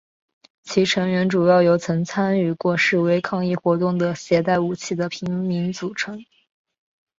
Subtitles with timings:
[0.63, 6.25] 其成员主要由曾参与过示威抗议活动的携带武器的平民组成。